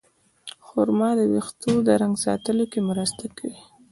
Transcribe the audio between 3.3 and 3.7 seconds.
کوي.